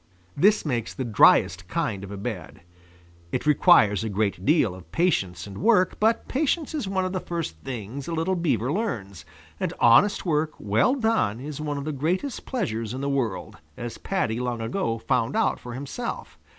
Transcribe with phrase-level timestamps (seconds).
[0.35, 2.61] This makes the driest kind of a bed.
[3.31, 7.19] It requires a great deal of patience and work, but patience is one of the
[7.19, 9.25] first things a little Beaver learns,
[9.59, 13.99] and honest work well done is one of the greatest pleasures in the world, as
[13.99, 16.39] Paddy long ago found out for himself.